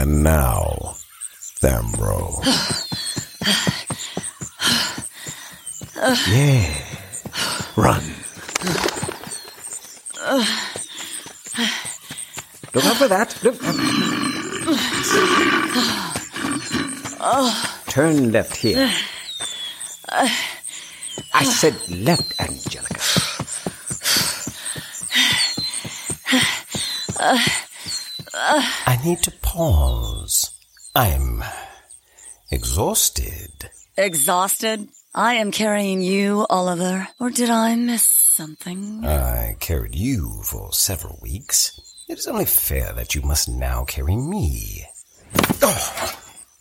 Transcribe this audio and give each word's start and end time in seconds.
And 0.00 0.22
now, 0.22 0.96
Thamro. 1.60 2.40
yeah. 6.26 6.74
Run. 7.76 8.02
Look 12.72 12.84
out 12.86 12.96
for 12.96 13.08
that. 13.08 13.36
Look. 13.44 13.60
Turn 17.90 18.32
left 18.32 18.56
here. 18.56 18.90
I 21.34 21.44
said 21.44 21.74
left, 21.90 22.38
Anjelica. 22.38 23.00
I 28.42 28.98
need 29.04 29.22
to 29.24 29.30
pause. 29.30 30.50
I'm 30.94 31.42
exhausted. 32.50 33.70
Exhausted? 33.96 34.88
I 35.14 35.34
am 35.34 35.50
carrying 35.50 36.00
you, 36.02 36.46
Oliver. 36.48 37.08
Or 37.18 37.30
did 37.30 37.50
I 37.50 37.76
miss 37.76 38.06
something? 38.06 39.04
I 39.04 39.56
carried 39.60 39.94
you 39.94 40.40
for 40.44 40.72
several 40.72 41.18
weeks. 41.20 41.78
It 42.08 42.18
is 42.18 42.26
only 42.26 42.46
fair 42.46 42.92
that 42.94 43.14
you 43.14 43.22
must 43.22 43.48
now 43.48 43.84
carry 43.84 44.16
me. 44.16 44.86
Oh, 45.62 46.16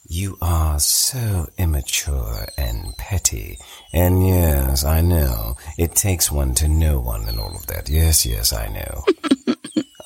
you 0.07 0.38
are 0.41 0.80
so 0.80 1.47
immature 1.57 2.47
and 2.57 2.97
petty. 2.97 3.57
And 3.93 4.27
yes, 4.27 4.83
I 4.83 5.02
know, 5.02 5.55
it 5.77 5.95
takes 5.95 6.31
one 6.31 6.55
to 6.55 6.67
know 6.67 6.99
one 6.99 7.27
and 7.27 7.39
all 7.39 7.55
of 7.55 7.67
that. 7.67 7.88
Yes, 7.89 8.25
yes, 8.25 8.52
I 8.52 8.67
know. 8.67 9.03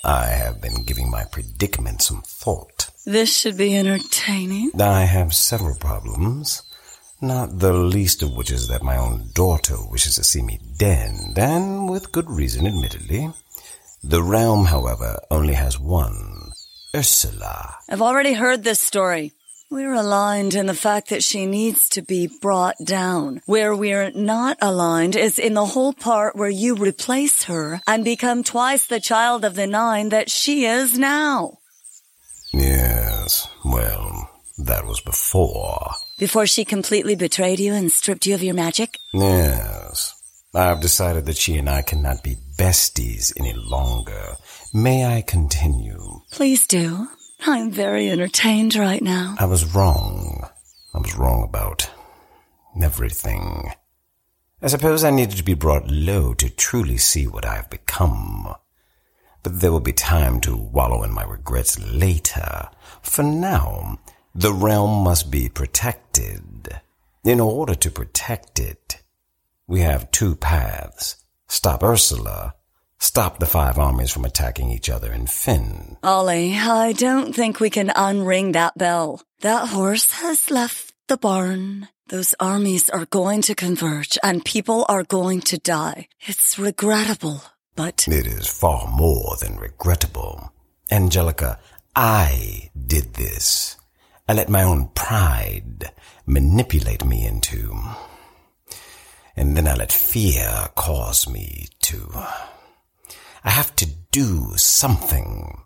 I 0.04 0.26
have 0.26 0.60
been 0.60 0.84
giving 0.84 1.10
my 1.10 1.24
predicament 1.24 2.02
some 2.02 2.22
thought. 2.24 2.90
This 3.06 3.34
should 3.34 3.58
be 3.58 3.78
entertaining. 3.78 4.72
I 4.80 5.02
have 5.02 5.34
several 5.34 5.78
problems, 5.78 6.62
not 7.22 7.60
the 7.60 7.72
least 7.72 8.22
of 8.22 8.36
which 8.36 8.52
is 8.52 8.68
that 8.68 8.84
my 8.84 8.98
own 8.98 9.30
daughter 9.34 9.76
wishes 9.90 10.16
to 10.16 10.24
see 10.26 10.42
me 10.42 10.60
dead, 10.78 11.38
and 11.38 11.90
with 11.90 12.12
good 12.12 12.30
reason, 12.30 12.68
admittedly. 12.68 13.32
The 14.04 14.22
realm, 14.22 14.66
however, 14.66 15.20
only 15.32 15.54
has 15.54 15.80
one, 15.80 16.52
Ursula. 16.94 17.76
I've 17.90 18.02
already 18.02 18.34
heard 18.34 18.64
this 18.64 18.82
story. 18.82 19.32
We're 19.74 19.96
aligned 19.96 20.54
in 20.54 20.68
the 20.68 20.76
fact 20.76 21.10
that 21.10 21.24
she 21.24 21.48
needs 21.48 21.90
to 21.90 22.04
be 22.04 22.28
brought 22.28 22.76
down. 22.86 23.42
Where 23.48 23.76
we're 23.76 24.12
not 24.12 24.60
aligned 24.62 25.16
is 25.16 25.40
in 25.40 25.56
the 25.56 25.66
whole 25.66 25.94
part 25.94 26.36
where 26.36 26.48
you 26.48 26.76
replace 26.76 27.46
her 27.46 27.82
and 27.88 28.06
become 28.06 28.44
twice 28.44 28.86
the 28.86 29.00
child 29.00 29.44
of 29.44 29.56
the 29.56 29.66
nine 29.66 30.10
that 30.10 30.30
she 30.30 30.66
is 30.66 30.96
now. 31.00 31.58
Yes, 32.54 33.48
well, 33.66 34.30
that 34.60 34.86
was 34.86 35.02
before. 35.02 35.90
Before 36.20 36.46
she 36.46 36.66
completely 36.66 37.16
betrayed 37.16 37.60
you 37.60 37.74
and 37.74 37.92
stripped 37.92 38.28
you 38.28 38.36
of 38.36 38.44
your 38.44 38.54
magic? 38.54 39.00
Yes. 39.12 40.14
I've 40.54 40.82
decided 40.82 41.26
that 41.26 41.38
she 41.38 41.58
and 41.58 41.68
I 41.68 41.82
cannot 41.82 42.22
be 42.22 42.36
besties 42.60 43.34
any 43.40 43.54
longer. 43.54 44.36
May 44.72 45.04
I 45.04 45.24
continue? 45.24 46.22
Please 46.30 46.68
do. 46.68 47.08
I'm 47.46 47.72
very 47.72 48.10
entertained 48.10 48.76
right 48.76 49.02
now. 49.02 49.36
I 49.38 49.46
was 49.46 49.76
wrong. 49.76 50.48
I 50.94 51.00
was 51.00 51.16
wrong 51.16 51.44
about 51.44 51.90
everything. 52.82 53.72
I 54.62 54.68
suppose 54.68 55.04
I 55.04 55.12
needed 55.12 55.36
to 55.38 55.44
be 55.44 55.54
brought 55.54 55.92
low 55.92 56.34
to 56.36 56.50
truly 56.50 56.98
see 56.98 57.28
what 57.28 57.46
I 57.46 57.56
have 57.56 57.70
become. 57.70 58.56
But 59.44 59.60
there 59.60 59.74
will 59.74 59.82
be 59.82 59.92
time 59.92 60.40
to 60.42 60.56
wallow 60.56 61.04
in 61.04 61.14
my 61.14 61.24
regrets 61.24 61.78
later. 61.80 62.70
For 63.02 63.24
now, 63.24 64.00
the 64.34 64.54
realm 64.54 65.04
must 65.04 65.30
be 65.30 65.50
protected. 65.50 66.80
In 67.26 67.42
order 67.42 67.76
to 67.76 67.92
protect 67.92 68.58
it, 68.58 69.04
we 69.68 69.82
have 69.82 70.12
two 70.12 70.36
paths. 70.36 71.18
Stop 71.48 71.84
Ursula 71.84 72.56
stop 73.04 73.38
the 73.38 73.46
five 73.46 73.78
armies 73.78 74.12
from 74.12 74.24
attacking 74.24 74.72
each 74.72 74.90
other 74.90 75.12
in 75.12 75.28
Finn. 75.28 75.98
Ollie, 76.04 76.56
I 76.56 76.94
don't 76.94 77.36
think 77.36 77.60
we 77.60 77.70
can 77.70 77.90
unring 77.90 78.54
that 78.54 78.78
bell. 78.78 79.22
That 79.42 79.68
horse 79.68 80.12
has 80.12 80.50
left 80.50 80.94
the 81.08 81.18
barn. 81.18 81.90
Those 82.08 82.34
armies 82.40 82.90
are 82.90 83.06
going 83.06 83.42
to 83.44 83.56
converge 83.56 84.18
and 84.24 84.46
people 84.46 84.86
are 84.88 85.04
going 85.04 85.42
to 85.42 85.58
die. 85.58 86.08
It's 86.22 86.58
regrettable, 86.58 87.44
but. 87.76 88.08
It 88.08 88.26
is 88.26 88.48
far 88.48 88.88
more 88.88 89.36
than 89.42 89.58
regrettable. 89.58 90.54
Anjelica, 90.90 91.60
I 91.96 92.70
did 92.88 93.16
this. 93.16 93.76
I 94.28 94.34
let 94.34 94.48
my 94.50 94.64
own 94.64 94.90
pride 94.96 95.92
manipulate 96.26 97.04
me 97.04 97.26
into. 97.26 97.78
And 99.36 99.58
then 99.58 99.68
I 99.68 99.76
let 99.76 99.92
fear 99.92 100.70
cause 100.76 101.28
me 101.28 101.68
to 101.82 102.08
I 103.44 103.50
have 103.50 103.76
to 103.78 103.86
do 104.12 104.54
something. 104.56 105.64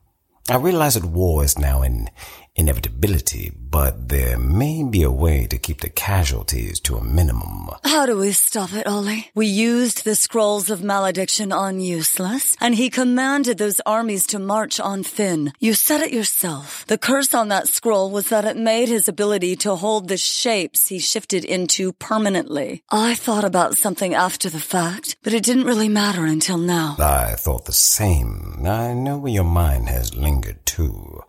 I 0.49 0.55
realize 0.55 0.95
that 0.95 1.05
war 1.05 1.43
is 1.43 1.59
now 1.59 1.83
an 1.83 2.09
inevitability, 2.57 3.51
but 3.69 4.09
there 4.09 4.37
may 4.37 4.83
be 4.83 5.03
a 5.03 5.11
way 5.11 5.45
to 5.47 5.57
keep 5.57 5.81
the 5.81 5.89
casualties 5.89 6.79
to 6.79 6.97
a 6.97 7.03
minimum. 7.03 7.69
How 7.83 8.05
do 8.05 8.17
we 8.17 8.31
stop 8.31 8.73
it, 8.73 8.87
Ollie? 8.87 9.29
We 9.35 9.45
used 9.45 10.03
the 10.03 10.15
scrolls 10.15 10.69
of 10.69 10.83
malediction 10.83 11.51
on 11.51 11.79
Useless, 11.79 12.57
and 12.59 12.75
he 12.75 12.89
commanded 12.89 13.57
those 13.57 13.79
armies 13.85 14.25
to 14.27 14.39
march 14.39 14.79
on 14.79 15.03
Fynn. 15.03 15.53
You 15.59 15.73
said 15.73 16.01
it 16.01 16.11
yourself. 16.11 16.85
The 16.87 16.97
curse 16.97 17.33
on 17.33 17.49
that 17.49 17.67
scroll 17.67 18.09
was 18.09 18.29
that 18.29 18.45
it 18.45 18.57
made 18.57 18.89
his 18.89 19.07
ability 19.07 19.55
to 19.57 19.75
hold 19.75 20.07
the 20.07 20.17
shapes 20.17 20.87
he 20.87 20.99
shifted 20.99 21.45
into 21.45 21.93
permanently. 21.93 22.81
I 22.89 23.15
thought 23.15 23.43
about 23.43 23.77
something 23.77 24.13
after 24.13 24.49
the 24.49 24.59
fact, 24.59 25.15
but 25.23 25.33
it 25.33 25.43
didn't 25.43 25.65
really 25.65 25.89
matter 25.89 26.25
until 26.25 26.57
now. 26.57 26.95
I 26.99 27.35
thought 27.37 27.65
the 27.65 27.73
same. 27.73 28.63
I 28.65 28.93
know 28.93 29.17
where 29.19 29.31
your 29.31 29.43
mind 29.43 29.89
has 29.89 30.15
lingered 30.15 30.65
too. 30.65 31.23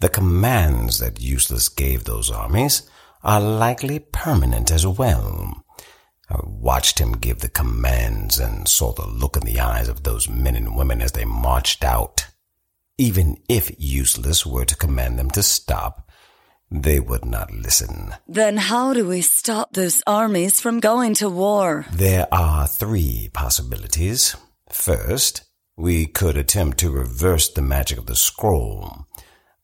The 0.00 0.08
commands 0.08 0.98
that 0.98 1.20
Useless 1.20 1.68
gave 1.68 2.04
those 2.04 2.30
armies 2.30 2.88
are 3.22 3.40
likely 3.40 3.98
permanent 3.98 4.70
as 4.70 4.86
well. 4.86 5.62
I 6.30 6.38
watched 6.42 6.98
him 6.98 7.12
give 7.12 7.40
the 7.40 7.48
commands 7.50 8.38
and 8.38 8.66
saw 8.66 8.92
the 8.92 9.06
look 9.06 9.36
in 9.36 9.44
the 9.44 9.60
eyes 9.60 9.88
of 9.88 10.02
those 10.02 10.28
men 10.28 10.56
and 10.56 10.74
women 10.74 11.02
as 11.02 11.12
they 11.12 11.24
marched 11.24 11.84
out. 11.84 12.26
Even 12.96 13.36
if 13.48 13.70
Useless 13.78 14.46
were 14.46 14.64
to 14.64 14.76
command 14.76 15.18
them 15.18 15.30
to 15.30 15.42
stop, 15.42 16.08
they 16.70 17.00
would 17.00 17.24
not 17.24 17.52
listen. 17.52 18.14
Then 18.28 18.56
how 18.56 18.94
do 18.94 19.06
we 19.06 19.20
stop 19.20 19.72
those 19.72 20.02
armies 20.06 20.60
from 20.60 20.80
going 20.80 21.14
to 21.14 21.28
war? 21.28 21.84
There 21.92 22.28
are 22.32 22.66
three 22.66 23.28
possibilities. 23.32 24.36
First, 24.70 25.42
we 25.76 26.06
could 26.06 26.36
attempt 26.36 26.78
to 26.78 26.90
reverse 26.90 27.48
the 27.48 27.62
magic 27.62 27.98
of 27.98 28.06
the 28.06 28.14
scroll. 28.14 29.06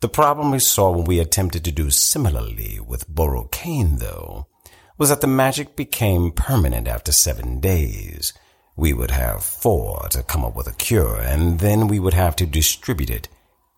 The 0.01 0.09
problem 0.11 0.51
we 0.51 0.59
saw 0.59 0.91
when 0.91 1.05
we 1.05 1.21
attempted 1.21 1.65
to 1.65 1.73
do 1.73 1.91
similarly 1.91 2.79
with 2.87 3.09
Borokain, 3.09 3.99
though, 3.99 4.47
was 4.99 5.09
that 5.09 5.23
the 5.23 5.27
magic 5.27 5.75
became 5.75 6.33
permanent 6.33 6.87
after 6.87 7.13
seven 7.13 7.61
days. 7.61 8.35
We 8.77 8.93
would 8.93 9.11
have 9.11 9.43
four 9.43 10.07
to 10.11 10.23
come 10.23 10.45
up 10.45 10.55
with 10.55 10.67
a 10.67 10.75
cure, 10.75 11.19
and 11.19 11.61
then 11.61 11.89
we 11.89 11.99
would 11.99 12.13
have 12.13 12.37
to 12.37 12.47
distribute 12.47 13.09
it 13.09 13.29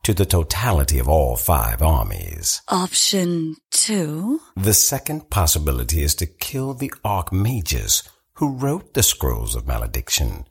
to 0.03 0.13
the 0.13 0.27
totality 0.27 0.99
of 0.99 1.09
all 1.09 1.37
five 1.37 1.83
armies. 1.83 2.63
Option 2.67 3.55
two? 3.71 4.41
The 4.57 4.75
second 4.75 5.31
possibility 5.31 6.03
is 6.03 6.17
to 6.17 6.27
kill 6.27 6.75
the 6.75 6.93
Archmages 7.05 8.09
who 8.35 8.57
wrote 8.57 8.95
the 8.95 9.05
Scrolls 9.05 9.55
of 9.55 9.69
Malediction 9.69 10.49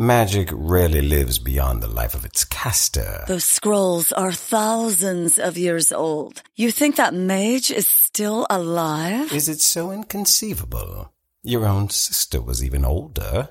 Magic 0.00 0.48
rarely 0.52 1.02
lives 1.02 1.40
beyond 1.40 1.82
the 1.82 1.88
life 1.88 2.14
of 2.14 2.24
its 2.24 2.44
caster. 2.44 3.24
Those 3.26 3.42
scrolls 3.42 4.12
are 4.12 4.30
thousands 4.30 5.40
of 5.40 5.58
years 5.58 5.90
old. 5.90 6.40
You 6.54 6.70
think 6.70 6.94
that 6.94 7.14
mage 7.14 7.72
is 7.72 7.88
still 7.88 8.46
alive? 8.48 9.32
Is 9.32 9.48
it 9.48 9.60
so 9.60 9.90
inconceivable? 9.90 11.12
Your 11.42 11.66
own 11.66 11.90
sister 11.90 12.40
was 12.40 12.62
even 12.62 12.84
older. 12.84 13.48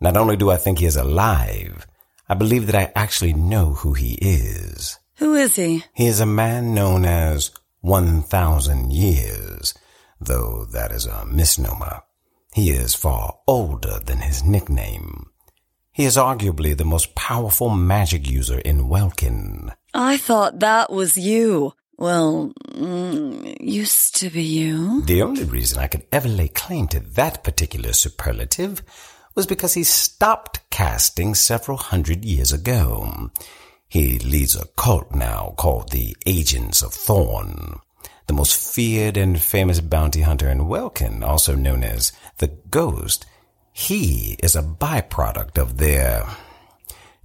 Not 0.00 0.16
only 0.16 0.36
do 0.36 0.48
I 0.48 0.58
think 0.58 0.78
he 0.78 0.86
is 0.86 0.94
alive, 0.94 1.88
I 2.28 2.34
believe 2.34 2.66
that 2.66 2.76
I 2.76 2.92
actually 2.94 3.32
know 3.32 3.72
who 3.72 3.94
he 3.94 4.16
is. 4.20 5.00
Who 5.16 5.34
is 5.34 5.56
he? 5.56 5.82
He 5.92 6.06
is 6.06 6.20
a 6.20 6.24
man 6.24 6.72
known 6.72 7.04
as 7.04 7.50
1,000 7.80 8.92
years, 8.92 9.74
though 10.20 10.66
that 10.66 10.92
is 10.92 11.06
a 11.06 11.26
misnomer. 11.26 12.02
He 12.52 12.70
is 12.70 12.94
far 12.94 13.40
older 13.48 13.98
than 13.98 14.18
his 14.18 14.44
nickname. 14.44 15.30
He 15.94 16.06
is 16.06 16.16
arguably 16.16 16.76
the 16.76 16.84
most 16.84 17.14
powerful 17.14 17.70
magic 17.70 18.28
user 18.28 18.58
in 18.58 18.88
Welkin. 18.88 19.72
I 19.94 20.16
thought 20.16 20.58
that 20.58 20.90
was 20.90 21.16
you. 21.16 21.74
Well, 21.96 22.52
mm, 22.72 23.56
used 23.60 24.16
to 24.16 24.28
be 24.28 24.42
you. 24.42 25.02
The 25.02 25.22
only 25.22 25.44
reason 25.44 25.78
I 25.78 25.86
could 25.86 26.04
ever 26.10 26.28
lay 26.28 26.48
claim 26.48 26.88
to 26.88 26.98
that 26.98 27.44
particular 27.44 27.92
superlative 27.92 28.82
was 29.36 29.46
because 29.46 29.74
he 29.74 29.84
stopped 29.84 30.68
casting 30.68 31.36
several 31.36 31.78
hundred 31.78 32.24
years 32.24 32.52
ago. 32.52 33.30
He 33.86 34.18
leads 34.18 34.56
a 34.56 34.66
cult 34.76 35.14
now 35.14 35.54
called 35.56 35.92
the 35.92 36.16
Agents 36.26 36.82
of 36.82 36.92
Thorn. 36.92 37.78
The 38.26 38.32
most 38.34 38.74
feared 38.74 39.16
and 39.16 39.40
famous 39.40 39.80
bounty 39.80 40.22
hunter 40.22 40.48
in 40.48 40.66
Welkin, 40.66 41.22
also 41.22 41.54
known 41.54 41.84
as 41.84 42.10
the 42.38 42.48
Ghost, 42.68 43.26
he 43.76 44.36
is 44.40 44.54
a 44.54 44.62
byproduct 44.62 45.58
of 45.58 45.78
their 45.78 46.24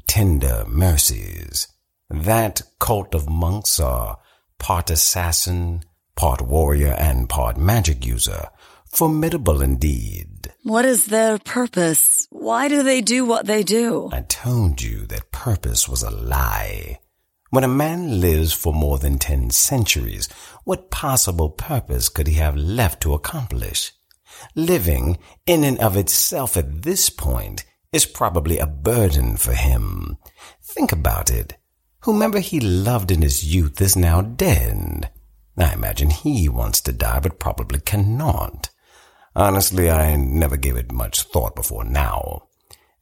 tender 0.08 0.66
mercies. 0.68 1.68
That 2.10 2.64
cult 2.80 3.14
of 3.14 3.30
monks 3.30 3.80
are 3.80 4.18
part 4.58 4.90
assassin, 4.90 5.84
part 6.16 6.42
warrior, 6.42 6.96
and 6.98 7.30
part 7.30 7.58
magic 7.58 8.04
user. 8.04 8.50
Formidable 8.88 9.62
indeed. 9.62 10.52
What 10.64 10.86
is 10.86 11.06
their 11.06 11.38
purpose? 11.38 12.28
Why 12.32 12.68
do 12.68 12.82
they 12.82 13.02
do 13.02 13.26
what 13.26 13.46
they 13.46 13.62
do? 13.62 14.10
I 14.12 14.22
told 14.22 14.82
you 14.82 15.06
that 15.06 15.32
purpose 15.32 15.88
was 15.88 16.02
a 16.02 16.10
lie. 16.10 16.98
When 17.52 17.64
a 17.64 17.68
man 17.68 18.20
lives 18.22 18.54
for 18.54 18.74
more 18.74 18.98
than 18.98 19.20
ten 19.20 19.52
centuries, 19.52 20.28
what 20.64 20.90
possible 20.90 21.52
purpose 21.52 22.10
could 22.10 22.26
he 22.26 22.36
have 22.36 22.56
left 22.56 23.02
to 23.04 23.14
accomplish? 23.14 23.92
Living 24.56 25.18
in 25.46 25.64
and 25.64 25.80
of 25.80 25.98
itself 25.98 26.58
at 26.58 26.84
this 26.84 27.10
point 27.10 27.66
is 27.92 28.06
probably 28.06 28.58
a 28.60 28.68
burden 28.68 29.38
for 29.38 29.54
him. 29.54 30.18
Think 30.62 30.92
about 30.92 31.32
it. 31.32 31.58
Whomever 32.02 32.40
he 32.40 32.60
loved 32.60 33.12
in 33.12 33.22
his 33.22 33.44
youth 33.44 33.82
is 33.82 33.96
now 33.96 34.22
dead. 34.22 35.12
I 35.58 35.74
imagine 35.74 36.10
he 36.10 36.48
wants 36.48 36.82
to 36.82 36.94
die, 36.94 37.20
but 37.20 37.40
probably 37.40 37.80
cannot. 37.80 38.70
Honestly, 39.36 39.90
I 39.90 40.16
never 40.16 40.58
gave 40.58 40.76
it 40.76 40.92
much 40.92 41.24
thought 41.24 41.56
before 41.56 41.84
now. 41.84 42.49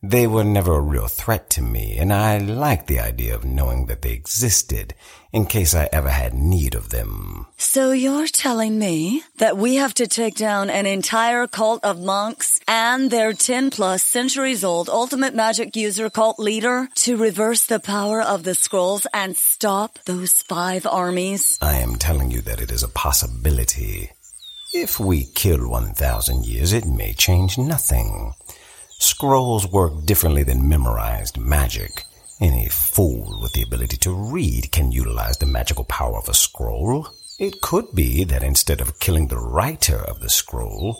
They 0.03 0.27
were 0.27 0.43
never 0.43 0.75
a 0.75 0.81
real 0.81 1.07
threat 1.07 1.49
to 1.51 1.61
me, 1.63 1.97
and 1.97 2.13
I 2.13 2.37
liked 2.37 2.85
the 2.85 2.99
idea 2.99 3.33
of 3.33 3.43
knowing 3.43 3.87
that 3.87 4.03
they 4.03 4.11
existed 4.11 4.93
in 5.33 5.47
case 5.47 5.73
I 5.73 5.89
ever 5.91 6.09
had 6.09 6.35
need 6.35 6.75
of 6.75 6.89
them. 6.89 7.47
So 7.57 7.91
you're 7.91 8.27
telling 8.27 8.77
me 8.77 9.23
that 9.39 9.57
we 9.57 9.75
have 9.75 9.95
to 9.95 10.05
take 10.05 10.35
down 10.35 10.69
an 10.69 10.85
entire 10.85 11.47
cult 11.47 11.83
of 11.83 11.99
monks 11.99 12.59
and 12.67 13.09
their 13.09 13.33
10 13.33 13.71
plus 13.71 14.03
centuries 14.03 14.63
old 14.63 14.87
ultimate 14.87 15.33
magic 15.33 15.75
user 15.75 16.11
cult 16.11 16.37
leader 16.37 16.87
to 16.95 17.17
reverse 17.17 17.65
the 17.65 17.79
power 17.79 18.21
of 18.21 18.43
the 18.43 18.53
scrolls 18.53 19.07
and 19.15 19.35
stop 19.35 19.97
those 20.05 20.43
five 20.43 20.85
armies? 20.85 21.57
I 21.59 21.77
am 21.77 21.95
telling 21.95 22.29
you 22.29 22.41
that 22.41 22.61
it 22.61 22.69
is 22.71 22.83
a 22.83 22.87
possibility. 22.87 24.11
If 24.73 24.99
we 24.99 25.25
kill 25.33 25.67
1,000 25.67 26.45
years, 26.45 26.71
it 26.73 26.85
may 26.85 27.13
change 27.13 27.57
nothing. 27.57 28.33
Scrolls 28.99 29.67
work 29.71 30.05
differently 30.05 30.41
than 30.41 30.67
memorized 30.67 31.37
magic. 31.37 32.03
Any 32.41 32.67
fool 32.67 33.39
with 33.41 33.53
the 33.53 33.61
ability 33.61 33.97
to 33.97 34.11
read 34.11 34.71
can 34.71 34.91
utilize 34.91 35.37
the 35.37 35.45
magical 35.45 35.83
power 35.83 36.17
of 36.17 36.27
a 36.27 36.33
scroll. 36.33 37.07
It 37.37 37.61
could 37.61 37.93
be 37.93 38.23
that 38.23 38.41
instead 38.41 38.81
of 38.81 38.99
killing 38.99 39.27
the 39.27 39.37
writer 39.37 39.97
of 39.97 40.19
the 40.19 40.29
scroll, 40.31 40.97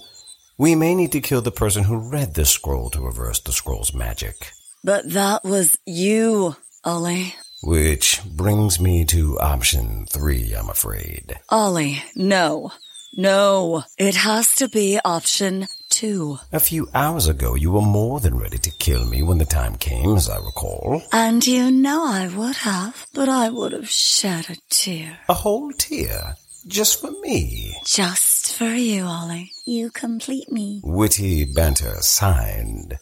we 0.59 0.75
may 0.75 0.93
need 0.93 1.11
to 1.13 1.21
kill 1.21 1.41
the 1.41 1.51
person 1.51 1.85
who 1.85 2.11
read 2.11 2.35
the 2.35 2.45
scroll 2.45 2.91
to 2.91 3.01
reverse 3.01 3.39
the 3.39 3.51
scroll's 3.51 3.95
magic. 3.95 4.51
But 4.83 5.11
that 5.13 5.43
was 5.43 5.75
you, 5.87 6.55
Ollie. 6.83 7.33
Which 7.63 8.21
brings 8.23 8.79
me 8.79 9.05
to 9.05 9.39
option 9.39 10.05
three, 10.05 10.53
I'm 10.53 10.69
afraid. 10.69 11.39
Ollie, 11.49 12.03
no. 12.15 12.71
No. 13.15 13.83
It 13.97 14.13
has 14.15 14.53
to 14.55 14.69
be 14.69 14.99
option 15.03 15.67
two. 15.97 16.37
A 16.53 16.59
few 16.59 16.87
hours 16.93 17.27
ago, 17.27 17.55
you 17.55 17.71
were 17.71 17.81
more 17.81 18.19
than 18.19 18.37
ready 18.37 18.59
to 18.59 18.69
kill 18.69 19.03
me 19.05 19.23
when 19.23 19.39
the 19.39 19.45
time 19.45 19.75
came, 19.77 20.15
as 20.15 20.29
I 20.29 20.37
recall. 20.37 21.01
And 21.11 21.45
you 21.45 21.71
know 21.71 22.05
I 22.05 22.27
would 22.27 22.57
have, 22.57 23.07
but 23.15 23.27
I 23.27 23.49
would 23.49 23.71
have 23.71 23.89
shed 23.89 24.47
a 24.51 24.57
tear. 24.69 25.17
A 25.27 25.33
whole 25.33 25.71
tear. 25.71 26.35
Just 26.67 27.01
for 27.01 27.09
me. 27.21 27.75
Just 27.83 28.55
for 28.55 28.75
you, 28.75 29.05
Ollie. 29.05 29.51
You 29.65 29.89
complete 29.89 30.51
me. 30.51 30.81
Witty 30.83 31.45
banter 31.45 31.95
signed. 32.01 32.99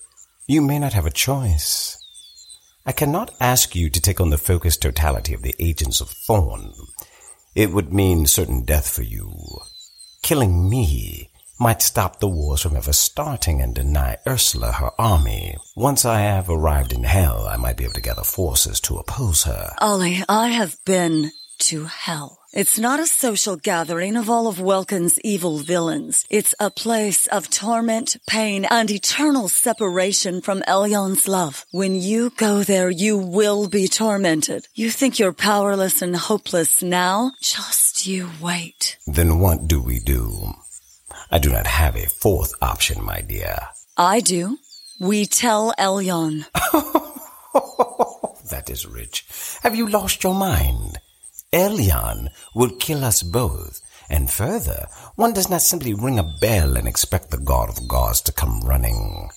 You 0.47 0.61
may 0.61 0.79
not 0.79 0.93
have 0.93 1.05
a 1.05 1.11
choice. 1.27 1.97
I 2.85 2.93
cannot 2.93 3.35
ask 3.41 3.75
you 3.75 3.89
to 3.89 3.99
take 3.99 4.21
on 4.21 4.29
the 4.29 4.37
focused 4.37 4.81
totality 4.81 5.33
of 5.33 5.41
the 5.41 5.55
agents 5.59 5.99
of 5.99 6.11
Thorn. 6.11 6.71
It 7.55 7.71
would 7.71 7.91
mean 7.91 8.25
certain 8.25 8.63
death 8.63 8.89
for 8.89 9.03
you. 9.03 9.33
Killing 10.21 10.69
me 10.69 11.29
might 11.59 11.81
stop 11.81 12.19
the 12.19 12.27
wars 12.27 12.61
from 12.61 12.75
ever 12.75 12.93
starting 12.93 13.61
and 13.61 13.73
deny 13.73 14.17
Ursula 14.27 14.73
her 14.73 14.91
army. 14.99 15.57
Once 15.75 16.05
I 16.05 16.21
have 16.21 16.49
arrived 16.49 16.93
in 16.93 17.03
hell, 17.03 17.47
I 17.47 17.57
might 17.57 17.77
be 17.77 17.83
able 17.83 17.93
to 17.93 18.01
gather 18.01 18.23
forces 18.23 18.79
to 18.81 18.97
oppose 18.97 19.43
her. 19.43 19.73
Ollie, 19.79 20.23
I 20.27 20.49
have 20.49 20.75
been 20.85 21.31
to 21.57 21.85
hell. 21.85 22.39
It's 22.53 22.79
not 22.79 22.99
a 22.99 23.05
social 23.05 23.57
gathering 23.57 24.15
of 24.15 24.29
all 24.29 24.47
of 24.47 24.61
Welkin's 24.61 25.19
evil 25.21 25.57
villains. 25.57 26.25
It's 26.29 26.55
a 26.59 26.69
place 26.69 27.27
of 27.27 27.49
torment, 27.49 28.17
pain, 28.27 28.65
and 28.65 28.89
eternal 28.89 29.49
separation 29.49 30.41
from 30.41 30.63
Elyon's 30.67 31.27
love. 31.27 31.65
When 31.71 31.95
you 31.95 32.29
go 32.31 32.63
there, 32.63 32.89
you 32.89 33.17
will 33.17 33.67
be 33.67 33.87
tormented. 33.87 34.67
You 34.73 34.89
think 34.89 35.19
you're 35.19 35.33
powerless 35.33 36.01
and 36.01 36.15
hopeless 36.15 36.81
now? 36.81 37.33
Just 37.41 38.07
you 38.07 38.29
wait. 38.41 38.97
Then 39.05 39.39
what 39.39 39.67
do 39.67 39.81
we 39.81 39.99
do? 39.99 40.53
I 41.31 41.39
do 41.39 41.51
not 41.51 41.67
have 41.67 41.95
a 41.95 42.07
fourth 42.07 42.53
option, 42.61 43.03
my 43.03 43.21
dear. 43.21 43.57
I 43.97 44.19
do. 44.19 44.57
We 44.99 45.25
tell 45.25 45.73
Elyon. 45.77 46.45
that 48.49 48.69
is 48.69 48.85
rich. 48.85 49.25
Have 49.63 49.75
you 49.75 49.87
lost 49.87 50.23
your 50.23 50.35
mind? 50.35 50.99
Elyon 51.51 52.29
will 52.53 52.75
kill 52.77 53.03
us 53.03 53.23
both. 53.23 53.81
And 54.09 54.29
further, 54.29 54.87
one 55.15 55.33
does 55.33 55.49
not 55.49 55.61
simply 55.61 55.93
ring 55.93 56.19
a 56.19 56.35
bell 56.39 56.77
and 56.77 56.87
expect 56.87 57.31
the 57.31 57.39
god 57.39 57.69
of 57.69 57.87
gods 57.87 58.21
to 58.21 58.31
come 58.31 58.61
running. 58.61 59.29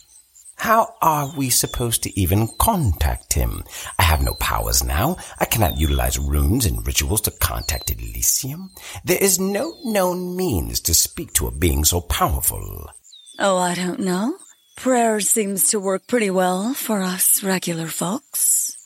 How 0.58 0.96
are 1.00 1.32
we 1.37 1.50
supposed 1.50 2.02
to 2.02 2.20
even 2.20 2.49
contact 2.58 3.32
him? 3.32 3.62
I 3.99 4.02
have 4.02 4.22
no 4.22 4.34
powers 4.34 4.82
now. 4.82 5.16
I 5.38 5.44
cannot 5.44 5.78
utilize 5.78 6.19
runes 6.19 6.66
and 6.66 6.84
rituals 6.84 7.20
to 7.22 7.31
contact 7.31 7.93
Elysium. 7.93 8.72
There 9.05 9.19
is 9.20 9.38
no 9.38 9.76
known 9.84 10.37
means 10.37 10.81
to 10.81 10.94
speak 10.94 11.32
to 11.34 11.46
a 11.46 11.52
being 11.52 11.84
so 11.84 12.00
powerful. 12.00 12.90
Oh, 13.38 13.56
I 13.56 13.76
don't 13.76 14.00
know. 14.00 14.34
Prayer 14.76 15.20
seems 15.20 15.69
to 15.69 15.81
work 15.81 16.08
pretty 16.08 16.31
well 16.31 16.75
for 16.75 17.02
us 17.02 17.43
regular 17.43 17.87
folks. 17.87 18.76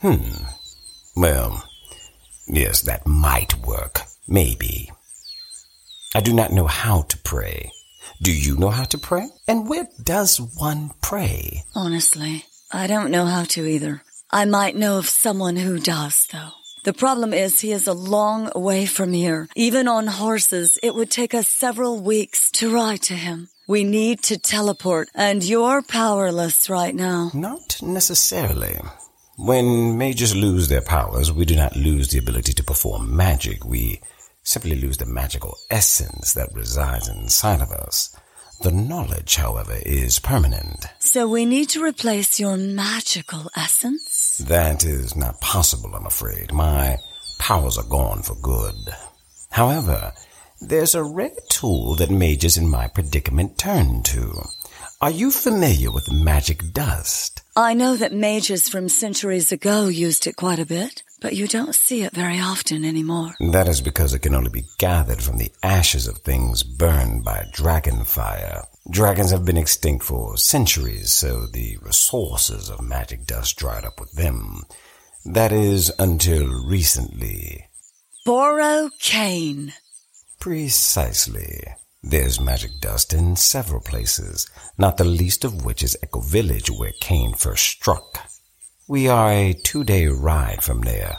Hmm. 0.00 0.44
Well, 1.14 1.62
yes, 2.48 2.80
that 2.82 3.06
might 3.06 3.54
work. 3.66 4.00
Maybe. 4.26 4.90
I 6.14 6.20
do 6.20 6.32
not 6.32 6.52
know 6.52 6.66
how 6.66 7.02
to 7.02 7.18
pray. 7.18 7.70
Do 8.20 8.32
you 8.32 8.56
know 8.56 8.70
how 8.70 8.84
to 8.84 8.98
pray? 8.98 9.28
And 9.48 9.68
where 9.68 9.88
does 10.02 10.40
one 10.40 10.90
pray? 11.00 11.64
Honestly, 11.74 12.44
I 12.72 12.86
don't 12.86 13.10
know 13.10 13.26
how 13.26 13.44
to 13.44 13.66
either. 13.66 14.02
I 14.30 14.44
might 14.44 14.76
know 14.76 14.98
of 14.98 15.08
someone 15.08 15.56
who 15.56 15.78
does, 15.78 16.26
though. 16.32 16.50
The 16.84 16.92
problem 16.92 17.32
is 17.32 17.60
he 17.60 17.70
is 17.70 17.86
a 17.86 17.92
long 17.92 18.50
way 18.56 18.86
from 18.86 19.12
here. 19.12 19.48
Even 19.54 19.86
on 19.86 20.06
horses, 20.08 20.78
it 20.82 20.94
would 20.94 21.10
take 21.10 21.32
us 21.32 21.46
several 21.46 22.00
weeks 22.00 22.50
to 22.52 22.74
ride 22.74 23.02
to 23.02 23.14
him. 23.14 23.48
We 23.68 23.84
need 23.84 24.22
to 24.24 24.38
teleport, 24.38 25.08
and 25.14 25.44
you're 25.44 25.82
powerless 25.82 26.68
right 26.68 26.94
now. 26.94 27.30
Not 27.32 27.80
necessarily. 27.82 28.80
When 29.36 29.96
mages 29.96 30.34
lose 30.34 30.68
their 30.68 30.82
powers, 30.82 31.30
we 31.30 31.44
do 31.44 31.54
not 31.54 31.76
lose 31.76 32.08
the 32.08 32.18
ability 32.18 32.52
to 32.54 32.64
perform 32.64 33.14
magic. 33.14 33.64
We 33.64 34.00
simply 34.42 34.74
lose 34.74 34.98
the 34.98 35.06
magical 35.06 35.56
essence 35.70 36.34
that 36.34 36.54
resides 36.54 37.08
inside 37.08 37.60
of 37.60 37.70
us. 37.70 38.14
The 38.62 38.70
knowledge, 38.70 39.36
however, 39.36 39.76
is 39.84 40.18
permanent. 40.18 40.86
So 41.00 41.26
we 41.28 41.44
need 41.44 41.68
to 41.70 41.84
replace 41.84 42.38
your 42.38 42.56
magical 42.56 43.50
essence? 43.56 44.38
That 44.46 44.84
is 44.84 45.16
not 45.16 45.40
possible, 45.40 45.94
I'm 45.94 46.06
afraid. 46.06 46.52
My 46.52 46.96
powers 47.38 47.76
are 47.76 47.88
gone 47.88 48.22
for 48.22 48.36
good. 48.36 48.94
However, 49.50 50.12
there's 50.60 50.94
a 50.94 51.02
rare 51.02 51.30
tool 51.48 51.96
that 51.96 52.10
mages 52.10 52.56
in 52.56 52.68
my 52.68 52.86
predicament 52.86 53.58
turn 53.58 54.02
to. 54.04 54.42
Are 55.00 55.10
you 55.10 55.32
familiar 55.32 55.90
with 55.90 56.12
magic 56.12 56.72
dust? 56.72 57.42
I 57.56 57.74
know 57.74 57.96
that 57.96 58.12
mages 58.12 58.68
from 58.68 58.88
centuries 58.88 59.50
ago 59.50 59.88
used 59.88 60.28
it 60.28 60.36
quite 60.36 60.60
a 60.60 60.64
bit, 60.64 61.02
but 61.22 61.36
you 61.36 61.46
don't 61.46 61.74
see 61.74 62.02
it 62.02 62.12
very 62.12 62.40
often 62.40 62.84
anymore. 62.84 63.32
That 63.38 63.68
is 63.68 63.80
because 63.80 64.12
it 64.12 64.18
can 64.18 64.34
only 64.34 64.50
be 64.50 64.64
gathered 64.78 65.22
from 65.22 65.38
the 65.38 65.52
ashes 65.62 66.08
of 66.08 66.18
things 66.18 66.64
burned 66.64 67.24
by 67.24 67.46
dragon 67.52 68.04
fire. 68.04 68.64
Dragons 68.90 69.30
have 69.30 69.44
been 69.44 69.56
extinct 69.56 70.04
for 70.04 70.36
centuries, 70.36 71.12
so 71.12 71.46
the 71.46 71.78
resources 71.80 72.68
of 72.68 72.82
magic 72.82 73.24
dust 73.24 73.56
dried 73.56 73.84
up 73.84 74.00
with 74.00 74.12
them. 74.12 74.62
That 75.24 75.52
is 75.52 75.92
until 76.00 76.48
recently. 76.66 77.68
Boro 78.26 78.90
Kane. 78.98 79.72
Precisely. 80.40 81.62
There's 82.02 82.40
magic 82.40 82.72
dust 82.80 83.12
in 83.12 83.36
several 83.36 83.80
places, 83.80 84.50
not 84.76 84.96
the 84.96 85.04
least 85.04 85.44
of 85.44 85.64
which 85.64 85.84
is 85.84 85.96
Echo 86.02 86.20
Village 86.20 86.68
where 86.68 86.92
Kane 87.00 87.34
first 87.34 87.64
struck. 87.64 88.18
We 88.92 89.08
are 89.08 89.32
a 89.32 89.54
two-day 89.54 90.08
ride 90.08 90.62
from 90.62 90.82
there. 90.82 91.16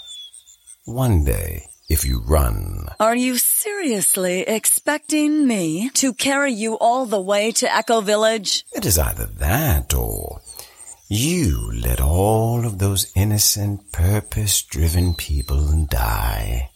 One 0.86 1.24
day, 1.24 1.64
if 1.90 2.06
you 2.06 2.22
run. 2.24 2.86
Are 3.00 3.16
you 3.16 3.40
seriously 3.40 4.42
expecting 4.42 5.48
me 5.48 5.90
to 5.96 6.14
carry 6.14 6.54
you 6.54 6.78
all 6.78 7.08
the 7.08 7.20
way 7.20 7.52
to 7.54 7.76
Echo 7.76 8.02
Village? 8.02 8.64
It 8.74 8.86
is 8.86 9.00
either 9.00 9.26
that 9.26 9.92
or 9.92 10.42
you 11.10 11.72
let 11.74 12.00
all 12.00 12.64
of 12.64 12.78
those 12.78 13.12
innocent, 13.16 13.92
purpose-driven 13.92 15.16
people 15.16 15.88
die. 15.90 16.70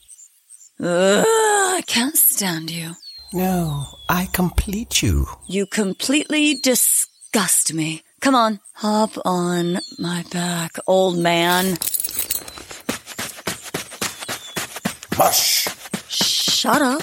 Ugh, 0.80 1.26
I 1.28 1.84
can't 1.86 2.18
stand 2.18 2.72
you. 2.72 2.94
No, 3.32 3.86
I 4.10 4.30
complete 4.34 5.04
you. 5.04 5.28
You 5.46 5.68
completely 5.68 6.56
disgust 6.56 7.72
me. 7.72 8.02
Come 8.20 8.36
on, 8.36 8.60
hop 8.74 9.12
on 9.26 9.80
my 10.00 10.24
back, 10.32 10.78
old 10.88 11.18
man. 11.18 11.78
Mush! 15.18 15.68
Shut 16.10 16.82
up. 16.82 17.02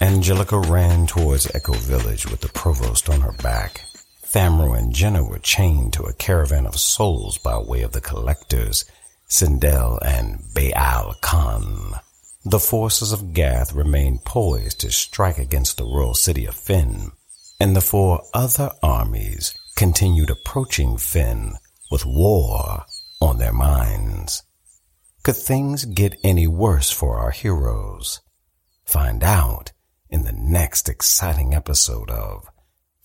Anjelica 0.00 0.68
ran 0.68 1.06
towards 1.06 1.54
Echo 1.54 1.72
Village 1.72 2.26
with 2.26 2.40
the 2.40 2.48
provost 2.48 3.08
on 3.08 3.20
her 3.20 3.32
back. 3.42 3.82
Thamro 4.24 4.76
and 4.76 4.94
Jenna 4.94 5.24
were 5.24 5.38
chained 5.38 5.92
to 5.94 6.04
a 6.04 6.14
caravan 6.14 6.66
of 6.66 6.78
souls 6.78 7.38
by 7.38 7.58
way 7.58 7.82
of 7.82 7.92
the 7.92 8.00
collectors, 8.00 8.84
Sindel 9.28 9.98
and 10.04 10.42
Baal 10.54 11.14
Khan. 11.20 11.94
The 12.44 12.58
forces 12.58 13.12
of 13.12 13.32
Gath 13.32 13.72
remained 13.72 14.24
poised 14.24 14.80
to 14.80 14.90
strike 14.90 15.38
against 15.38 15.76
the 15.76 15.84
royal 15.84 16.14
city 16.14 16.46
of 16.46 16.54
Fynn, 16.54 17.12
and 17.62 17.76
the 17.76 17.80
four 17.80 18.20
other 18.34 18.72
armies 18.82 19.54
continued 19.76 20.30
approaching 20.30 20.96
Finn 20.98 21.52
with 21.92 22.04
war 22.04 22.84
on 23.20 23.38
their 23.38 23.52
minds. 23.52 24.42
Could 25.22 25.36
things 25.36 25.84
get 25.84 26.18
any 26.24 26.48
worse 26.48 26.90
for 26.90 27.20
our 27.20 27.30
heroes? 27.30 28.20
Find 28.84 29.22
out 29.22 29.70
in 30.10 30.24
the 30.24 30.32
next 30.32 30.88
exciting 30.88 31.54
episode 31.54 32.10
of 32.10 32.50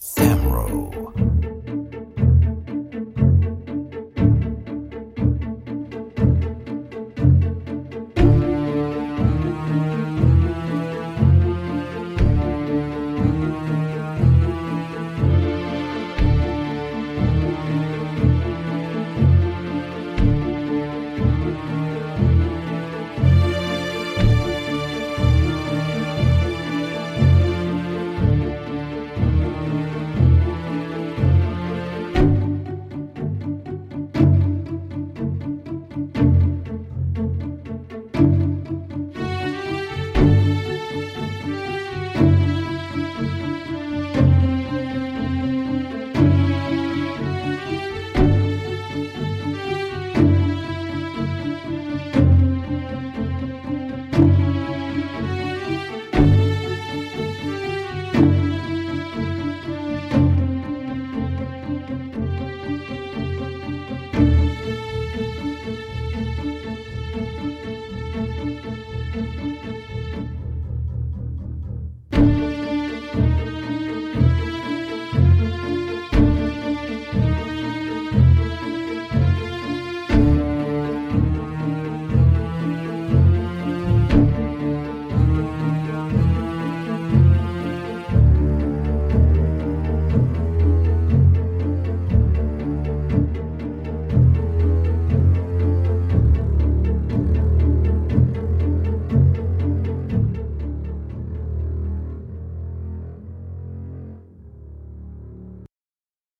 Thamro 0.01 1.16